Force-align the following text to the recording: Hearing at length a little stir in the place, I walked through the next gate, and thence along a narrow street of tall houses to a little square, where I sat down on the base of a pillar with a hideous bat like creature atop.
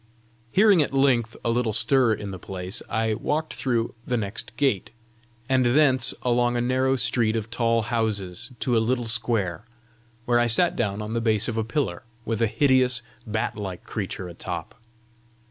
Hearing 0.51 0.81
at 0.81 0.95
length 0.95 1.35
a 1.45 1.51
little 1.51 1.73
stir 1.73 2.11
in 2.15 2.31
the 2.31 2.39
place, 2.39 2.81
I 2.89 3.13
walked 3.13 3.53
through 3.53 3.93
the 4.03 4.17
next 4.17 4.57
gate, 4.57 4.89
and 5.47 5.63
thence 5.63 6.15
along 6.23 6.57
a 6.57 6.59
narrow 6.61 6.95
street 6.95 7.35
of 7.35 7.51
tall 7.51 7.83
houses 7.83 8.49
to 8.61 8.75
a 8.75 8.79
little 8.79 9.05
square, 9.05 9.63
where 10.25 10.39
I 10.39 10.47
sat 10.47 10.75
down 10.75 11.03
on 11.03 11.13
the 11.13 11.21
base 11.21 11.47
of 11.47 11.55
a 11.59 11.63
pillar 11.63 12.01
with 12.25 12.41
a 12.41 12.47
hideous 12.47 13.03
bat 13.27 13.55
like 13.55 13.83
creature 13.83 14.27
atop. 14.27 14.73